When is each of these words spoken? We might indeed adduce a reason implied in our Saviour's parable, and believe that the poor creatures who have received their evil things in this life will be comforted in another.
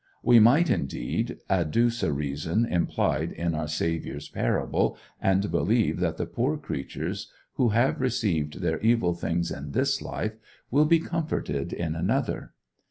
We 0.23 0.39
might 0.39 0.71
indeed 0.71 1.37
adduce 1.47 2.01
a 2.01 2.11
reason 2.11 2.65
implied 2.65 3.31
in 3.33 3.53
our 3.53 3.67
Saviour's 3.67 4.29
parable, 4.29 4.97
and 5.21 5.51
believe 5.51 5.99
that 5.99 6.17
the 6.17 6.25
poor 6.25 6.57
creatures 6.57 7.31
who 7.53 7.69
have 7.69 8.01
received 8.01 8.61
their 8.61 8.79
evil 8.79 9.13
things 9.13 9.51
in 9.51 9.73
this 9.73 10.01
life 10.01 10.37
will 10.71 10.85
be 10.85 10.97
comforted 10.99 11.71
in 11.71 11.93
another. 11.93 12.53